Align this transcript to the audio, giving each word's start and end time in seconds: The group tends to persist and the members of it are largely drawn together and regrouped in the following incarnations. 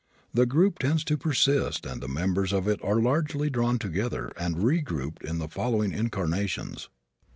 The 0.33 0.47
group 0.47 0.79
tends 0.79 1.03
to 1.03 1.15
persist 1.15 1.85
and 1.85 2.01
the 2.01 2.07
members 2.07 2.51
of 2.53 2.67
it 2.67 2.79
are 2.83 2.99
largely 2.99 3.51
drawn 3.51 3.77
together 3.77 4.31
and 4.35 4.55
regrouped 4.55 5.21
in 5.21 5.37
the 5.37 5.47
following 5.47 5.91
incarnations. 5.91 6.89